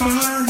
far 0.00 0.49